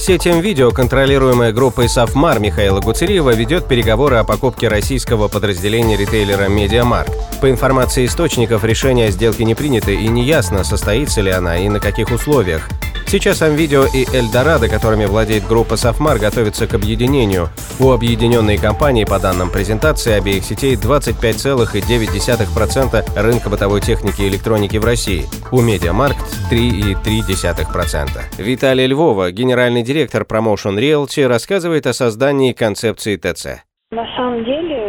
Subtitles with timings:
[0.00, 6.76] Сеть «М.Видео», контролируемая группой Сафмар Михаила Гуцериева, ведет переговоры о покупке российского подразделения ритейлера Media
[6.76, 7.10] Markt.
[7.42, 11.80] По информации источников, решение о сделке не принято и неясно, состоится ли она и на
[11.80, 12.70] каких условиях.
[13.10, 17.48] Сейчас Амвидео и Эльдорадо, которыми владеет группа Софмар, готовятся к объединению.
[17.80, 24.84] У объединенной компании, по данным презентации обеих сетей, 25,9% рынка бытовой техники и электроники в
[24.84, 25.24] России.
[25.50, 28.06] У Медиамаркт 3,3%.
[28.38, 33.64] Виталий Львова, генеральный директор Promotion Realty, рассказывает о создании концепции ТЦ.
[33.90, 34.79] На самом деле,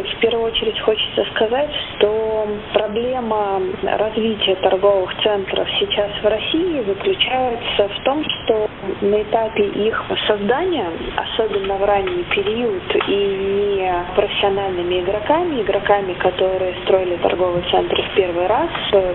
[0.62, 8.70] очередь хочется сказать, что проблема развития торговых центров сейчас в России заключается в том, что
[9.02, 17.18] на этапе их создания, особенно в ранний период, и не профессиональными игроками, игроками, которые строили
[17.18, 18.70] торговые центры в первый раз,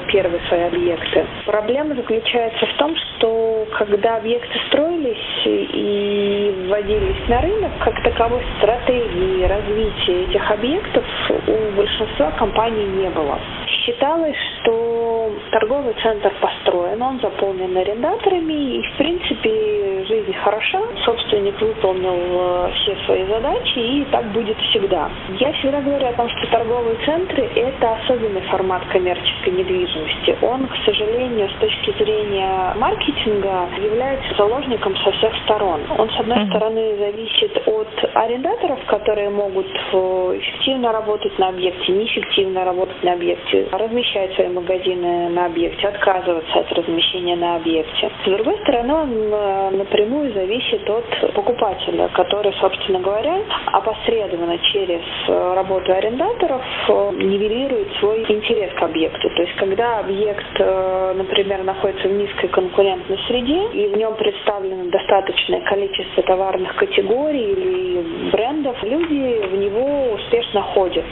[0.09, 7.73] первые свои объекты, проблема заключается в том, что когда объекты строились и вводились на рынок,
[7.81, 11.05] как таковой стратегии развития этих объектов
[11.47, 13.39] у большинства компаний не было.
[13.67, 22.17] Считалось, что торговый центр построен, он заполнен арендаторами, и, в принципе, жизнь хороша, собственник выполнил
[22.17, 25.11] э, все свои задачи, и так будет всегда.
[25.39, 30.37] Я всегда говорю о том, что торговые центры– это особенный формат коммерческой недвижимости.
[30.43, 35.81] Он, к сожалению, с точки зрения маркетинга является заложником со всех сторон.
[35.99, 39.97] Он, с одной стороны, зависит от арендаторов, которые могут э,
[40.39, 46.73] эффективно работать на объекте, неэффективно работать на объекте, размещать свои магазины на объекте, отказываться от
[46.73, 48.11] размещения на объекте.
[48.25, 53.41] С другой стороны, он э, напрямую зависит от покупателя, который, собственно говоря,
[53.73, 59.31] опосредованно через э, работу арендаторов э, нивелирует свой интерес к объекту.
[59.31, 65.61] То есть, когда объект, например, находится в низкой конкурентной среде, и в нем представлено достаточное
[65.63, 71.05] количество товарных категорий или брендов, люди в него успешно ходят,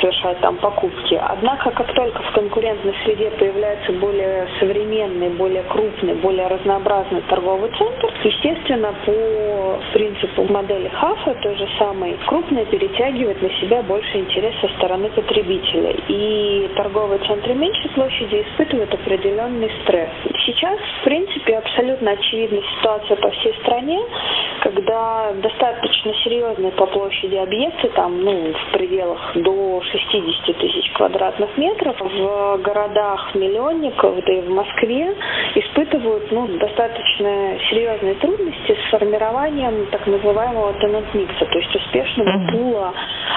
[0.00, 1.20] совершают там покупки.
[1.20, 7.97] Однако, как только в конкурентной среде появляется более современный, более крупный, более разнообразный торговый центр,
[8.24, 14.68] естественно, по принципу модели Хафа, той же самой, крупный перетягивает на себя больше интерес со
[14.76, 15.94] стороны потребителя.
[16.08, 20.10] И торговые центры меньшей площади испытывают определенный стресс.
[20.48, 24.00] Сейчас, в принципе, абсолютно очевидна ситуация по всей стране,
[24.62, 32.00] когда достаточно серьезные по площади объекты, там, ну, в пределах до 60 тысяч квадратных метров,
[32.00, 35.14] в городах-миллионников, да и в Москве
[35.54, 42.94] испытывают, ну, достаточно серьезные трудности с формированием так называемого тенант-микса, то есть успешного пула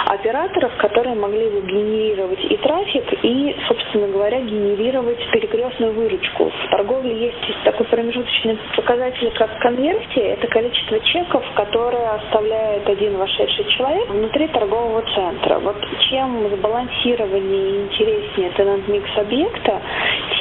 [0.08, 6.50] операторов, которые могли бы генерировать и трафик, и, собственно говоря, генерировать перекрестную выручку.
[6.50, 6.70] В
[7.02, 10.34] торговле есть такой промежуточный показатель, как конверсия.
[10.34, 15.60] Это количество чеков, которые оставляет один вошедший человек внутри торгового центра.
[15.60, 15.78] Вот
[16.10, 19.82] чем сбалансированнее и интереснее тенант-микс объекта,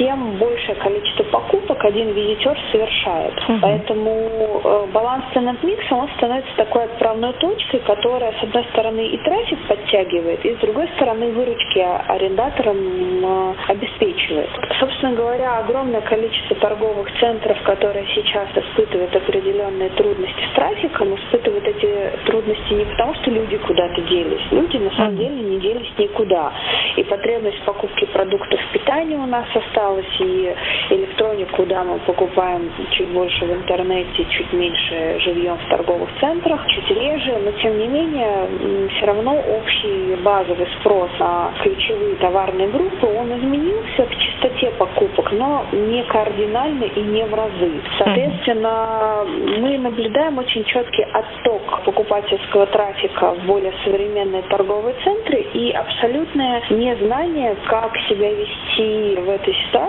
[0.01, 3.37] тем большее количество покупок один визитер совершает.
[3.47, 3.59] Угу.
[3.61, 9.59] Поэтому э, баланс тенант-микса, он становится такой отправной точкой, которая, с одной стороны, и трафик
[9.67, 12.77] подтягивает, и, с другой стороны, выручки арендаторам
[13.67, 14.49] обеспечивает.
[14.79, 22.17] Собственно говоря, огромное количество торговых центров, которые сейчас испытывают определенные трудности с трафиком, испытывают эти
[22.25, 24.41] трудности не потому, что люди куда-то делись.
[24.51, 26.51] Люди, на самом деле, не делись никуда.
[26.97, 30.55] И потребность в покупке продуктов питания у нас осталась, и
[30.89, 36.89] электронику, да, мы покупаем чуть больше в интернете, чуть меньше живьем в торговых центрах, чуть
[36.89, 43.31] реже, но тем не менее все равно общий базовый спрос на ключевые товарные группы, он
[43.37, 47.71] изменился в частоте покупок, но не кардинально и не в разы.
[47.97, 49.25] Соответственно,
[49.59, 57.55] мы наблюдаем очень четкий отток покупательского трафика в более современные торговые центры и абсолютное незнание,
[57.67, 59.80] как себя вести в этой ситуации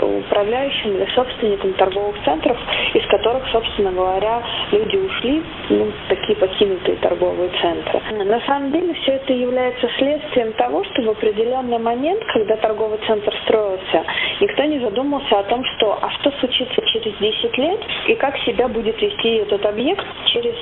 [0.00, 2.56] управляющим или собственникам торговых центров,
[2.94, 4.42] из которых, собственно говоря,
[4.72, 8.00] люди ушли, ну, такие покинутые торговые центры.
[8.24, 13.34] На самом деле все это является следствием того, что в определенный момент, когда торговый центр
[13.44, 14.04] строился,
[14.40, 18.68] никто не задумался о том, что а что случится через 10 лет и как себя
[18.68, 20.54] будет вести этот объект через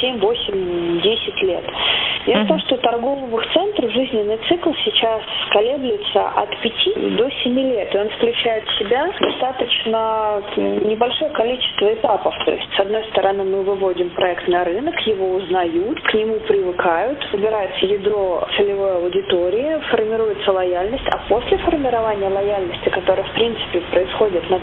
[0.00, 1.64] 7, 8, 10 лет.
[2.26, 7.94] Дело в том, что торговых центров жизненный цикл сейчас колеблется от 5 до 7 лет.
[7.94, 12.34] И он включает в себя достаточно небольшое количество этапов.
[12.44, 17.18] То есть, с одной стороны, мы выводим проект на рынок, его узнают, к нему привыкают,
[17.30, 24.58] собирается ядро целевой аудитории, формируется лояльность, а после формирования лояльности, которая, в принципе, происходит на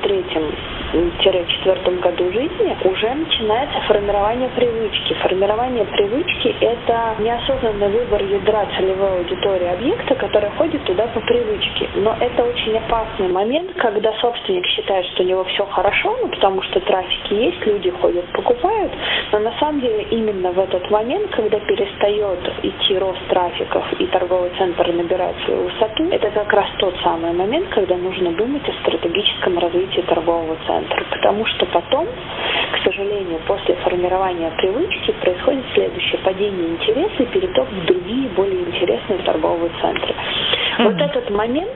[0.96, 5.14] третьем-четвертом году жизни, уже начинается формирование привычки.
[5.22, 11.90] Формирование привычки– это неосознанный выбор ядра целевой аудитории объекта, который ходит туда по привычке.
[11.96, 16.62] Но это очень опасный момент, когда собственник считает, что у него все хорошо, ну, потому
[16.64, 18.92] что трафики есть, люди ходят, покупают,
[19.32, 24.52] но на самом деле именно в этот момент, когда перестает идти рост трафиков и торговый
[24.58, 29.60] центр набирает свою высоту, это как раз тот самый момент, когда нужно думать о стратегическом
[29.60, 30.85] развитии торгового центра.
[31.10, 37.86] Потому что потом, к сожалению, после формирования привычки происходит следующее падение интереса и переток в
[37.86, 40.14] другие более интересные торговые центры.
[40.14, 40.84] Mm-hmm.
[40.84, 41.72] Вот этот момент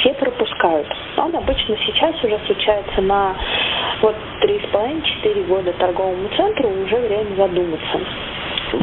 [0.00, 0.88] все пропускают.
[1.16, 3.34] Он обычно сейчас уже случается на
[4.02, 8.00] вот три с половиной четыре года торговому центру уже время задуматься.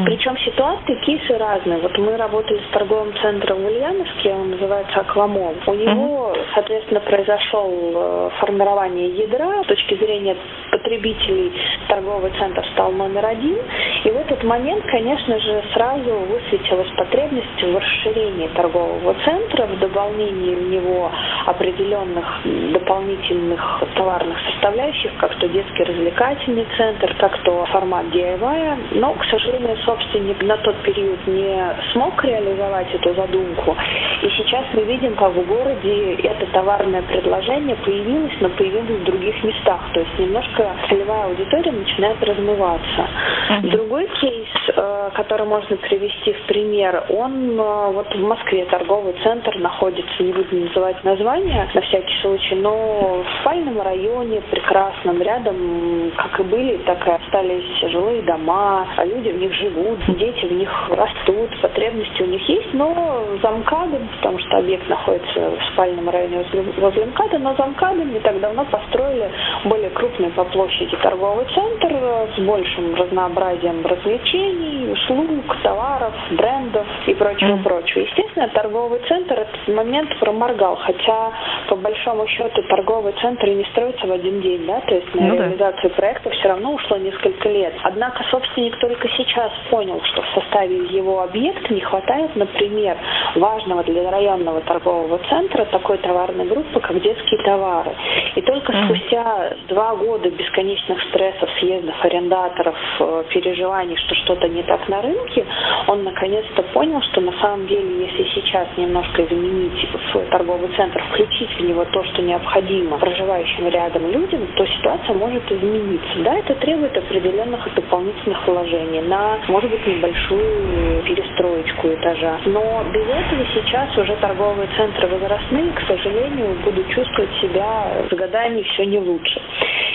[0.05, 1.79] Причем ситуации, кейсы разные.
[1.79, 5.55] Вот мы работали с торговым центром в Ульяновске, он называется Аквамол.
[5.67, 9.63] У него, соответственно, произошел э, формирование ядра.
[9.63, 10.37] С точки зрения
[10.83, 11.51] потребителей
[11.87, 13.57] торговый центр стал номер один.
[14.03, 20.55] И в этот момент, конечно же, сразу высветилась потребность в расширении торгового центра, в дополнении
[20.55, 21.11] в него
[21.45, 22.25] определенных
[22.73, 28.99] дополнительных товарных составляющих, как то детский развлекательный центр, как то формат DIY.
[28.99, 31.63] Но, к сожалению, собственник на тот период не
[31.93, 33.75] смог реализовать эту задумку.
[34.21, 39.43] И сейчас мы видим, как в городе это товарное предложение появилось, но появилось в других
[39.43, 39.79] местах.
[39.93, 43.07] То есть немножко целевая аудитория начинает размываться.
[43.49, 43.69] Uh-huh.
[43.71, 49.55] Другой кейс, э, который можно привести в пример, он э, вот в Москве торговый центр
[49.57, 56.39] находится, не буду называть название на всякий случай, но в спальном районе прекрасном, рядом, как
[56.39, 60.69] и были, так и остались жилые дома, а люди в них живут, дети в них
[60.89, 66.45] растут, потребности у них есть, но за МКАДом, потому что объект находится в спальном районе
[66.77, 69.29] возле МКАДа, но за МКАДом не так давно построили
[69.65, 70.62] более крупный по площади
[71.01, 71.93] торговый центр
[72.35, 78.01] с большим разнообразием развлечений, услуг, товаров, брендов и прочего-прочего.
[78.01, 81.31] Естественно, торговый центр этот момент проморгал, хотя
[81.69, 85.35] по большому счету торговый центр не строится в один день, да, то есть на ну,
[85.35, 85.95] реализацию да.
[85.95, 87.73] проекта все равно ушло несколько лет.
[87.83, 92.97] Однако собственник только сейчас понял, что в составе его объекта не хватает, например,
[93.35, 97.91] важного для районного торгового центра такой товарной группы, как детские товары.
[98.35, 98.85] И только mm.
[98.85, 105.45] спустя два года бесконечных стрессов, съездов арендаторов, э, переживаний, что что-то не так на рынке,
[105.87, 111.49] он наконец-то понял, что на самом деле, если сейчас немножко изменить свой торговый центр, включить
[111.57, 116.19] в него то, что необходимо проживающим рядом людям, то ситуация может измениться.
[116.23, 122.39] Да, это требует определенных дополнительных вложений на может быть, небольшую перестроечку этажа.
[122.45, 123.22] Но без этого
[123.53, 129.41] сейчас уже торговые центры возрастные, к сожалению, будут чувствовать себя с годами все не лучше.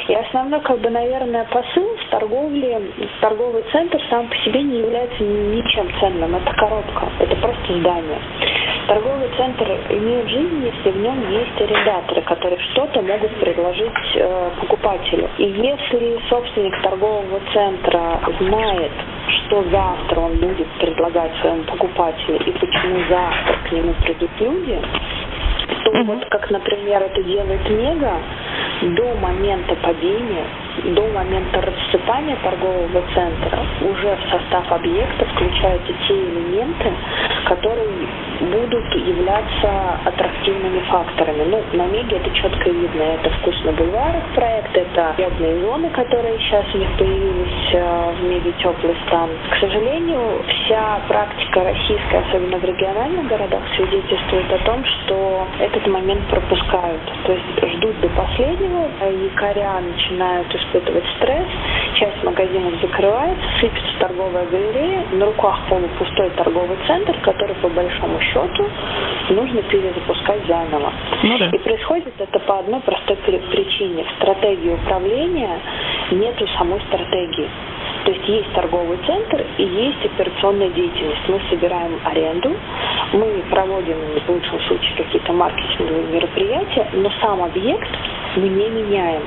[0.09, 2.81] И основной, как бы, наверное, посыл в торговле,
[3.21, 6.35] торговый центр сам по себе не является ничем ценным.
[6.35, 8.19] Это коробка, это просто здание.
[8.87, 15.29] Торговый центр имеет жизнь, если в нем есть арендаторы, которые что-то могут предложить э, покупателю.
[15.37, 18.93] И если собственник торгового центра знает,
[19.29, 24.81] что завтра он будет предлагать своему покупателю и почему завтра к нему придут люди,
[25.85, 26.05] то mm-hmm.
[26.05, 28.15] вот как, например, это делает Мега,
[28.83, 30.45] до момента падения,
[30.85, 36.93] до момента рассыпания торгового центра уже в состав объекта включаются те элементы,
[37.49, 37.89] которые
[38.41, 41.45] будут являться аттрактивными факторами.
[41.45, 43.03] Ну, на Меге это четко видно.
[43.03, 48.25] Это вкус на бульварах проект, это бедные зоны, которые сейчас у них появились э, в
[48.25, 49.31] Меге теплый стан.
[49.51, 56.23] К сожалению, вся практика российская, особенно в региональных городах, свидетельствует о том, что этот момент
[56.29, 57.01] пропускают.
[57.25, 61.49] То есть ждут до последнего, якоря начинают испытывать стресс,
[61.95, 68.67] часть магазинов закрывается, сыпется торговая галерея, на руках полупустой торговый центр, который по большому счету
[69.31, 70.93] нужно перезапускать заново.
[71.23, 71.51] Ну, да.
[71.53, 74.05] И происходит это по одной простой причине.
[74.05, 75.61] В стратегии управления
[76.11, 77.49] нету самой стратегии.
[78.05, 81.29] То есть есть торговый центр и есть операционная деятельность.
[81.29, 82.57] Мы собираем аренду,
[83.13, 87.89] мы проводим в лучшем случае какие-то маркетинговые мероприятия, но сам объект
[88.37, 89.23] мы не меняем.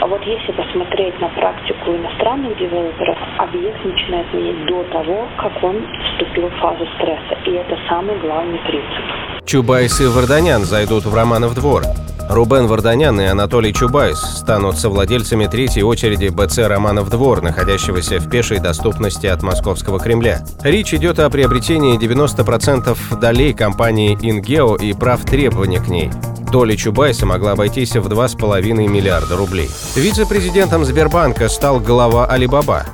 [0.00, 5.76] А вот если посмотреть на практику иностранных девелоперов, объект начинает менять до того, как он
[6.20, 7.34] вступил в фазу стресса.
[7.46, 9.46] И это самый главный принцип.
[9.46, 11.82] Чубайс и Варданян зайдут в Романов двор.
[12.28, 18.60] Рубен Варданян и Анатолий Чубайс станут совладельцами третьей очереди БЦ «Романов двор», находящегося в пешей
[18.60, 20.42] доступности от Московского Кремля.
[20.62, 26.10] Речь идет о приобретении 90% долей компании «Ингео» и прав требования к ней.
[26.52, 29.68] Доля Чубайса могла обойтись в 2,5 миллиарда рублей.
[29.96, 32.86] Вице-президентом Сбербанка стал глава Алибаба.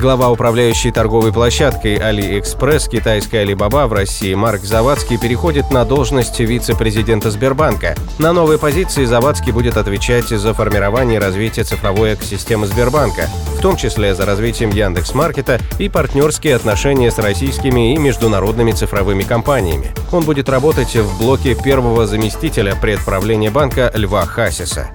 [0.00, 7.30] Глава управляющей торговой площадкой AliExpress китайской Alibaba в России Марк Завадский переходит на должность вице-президента
[7.30, 7.94] Сбербанка.
[8.18, 13.28] На новой позиции Завадский будет отвечать за формирование и развитие цифровой экосистемы Сбербанка,
[13.58, 19.92] в том числе за развитием Яндекс.Маркета и партнерские отношения с российскими и международными цифровыми компаниями.
[20.12, 24.92] Он будет работать в блоке первого заместителя предправления банка Льва Хасиса.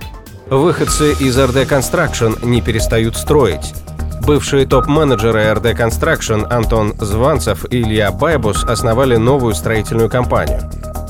[0.50, 3.74] Выходцы из RD Construction не перестают строить.
[4.22, 10.62] Бывшие топ-менеджеры RD Construction Антон Званцев и Илья Байбус основали новую строительную компанию.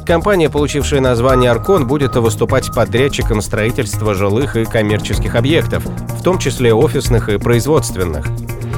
[0.06, 6.74] Компания, получившая название «Аркон», будет выступать подрядчиком строительства жилых и коммерческих объектов, в том числе
[6.74, 8.28] офисных и производственных.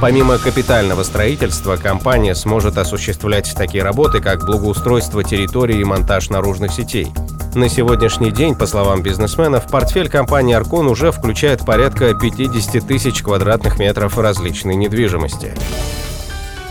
[0.00, 7.08] Помимо капитального строительства, компания сможет осуществлять такие работы, как благоустройство территории и монтаж наружных сетей.
[7.54, 13.78] На сегодняшний день, по словам бизнесменов, портфель компании «Аркон» уже включает порядка 50 тысяч квадратных
[13.78, 15.54] метров различной недвижимости.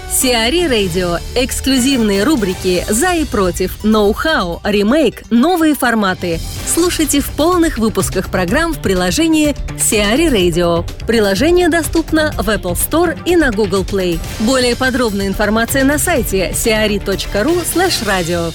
[0.10, 1.17] Сиари Радио.
[1.36, 6.39] Эксклюзивные рубрики «За и против», «Ноу-хау», «Ремейк», «Новые форматы».
[6.65, 10.89] Слушайте в полных выпусках программ в приложении Сиари Radio.
[11.05, 14.19] Приложение доступно в Apple Store и на Google Play.
[14.39, 18.53] Более подробная информация на сайте siari.ru slash radio.